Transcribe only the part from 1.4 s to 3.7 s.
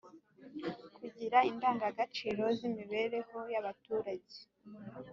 indangagaciro z’ imibereho y’